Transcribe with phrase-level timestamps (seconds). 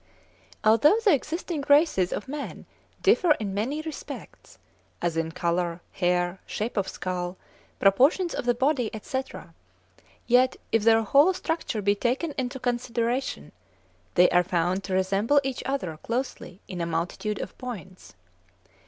[0.63, 2.65] Although the existing races of man
[3.03, 4.57] differ in many respects,
[4.99, 7.37] as in colour, hair, shape of skull,
[7.79, 9.53] proportions of the body, etc.,
[10.25, 13.51] yet if their whole structure be taken into consideration
[14.15, 18.15] they are found to resemble each other closely in a multitude of points.